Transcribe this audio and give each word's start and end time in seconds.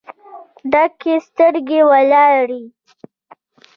ډکې 0.71 1.13
سترګې 1.27 1.81
ولاړې 1.89 2.61